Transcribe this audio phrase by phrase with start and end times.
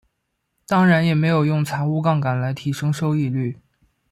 [0.65, 3.59] 当然也没有用财务杠杆来提升收益率。